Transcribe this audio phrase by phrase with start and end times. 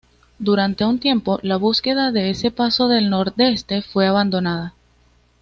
[0.39, 4.73] Durante un tiempo la búsqueda de ese paso del Noroeste fue abandonada.